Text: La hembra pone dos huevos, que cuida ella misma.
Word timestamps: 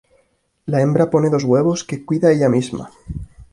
La 0.65 0.81
hembra 0.81 1.11
pone 1.11 1.29
dos 1.29 1.43
huevos, 1.43 1.83
que 1.83 2.03
cuida 2.03 2.31
ella 2.31 2.49
misma. 2.49 2.89